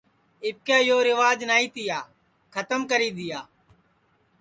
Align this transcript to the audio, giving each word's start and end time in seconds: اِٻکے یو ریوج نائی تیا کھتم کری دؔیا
اِٻکے 0.45 0.77
یو 0.87 0.97
ریوج 1.07 1.39
نائی 1.49 1.67
تیا 1.75 1.99
کھتم 2.53 2.81
کری 2.89 3.09
دؔیا 3.17 3.41